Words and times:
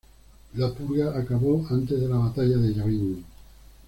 La 0.55 0.73
purga 0.73 1.15
acabó 1.15 1.63
antes 1.69 1.99
de 2.01 2.07
la 2.07 2.17
Batalla 2.17 2.57
de 2.57 2.73
Yavin. 2.73 3.23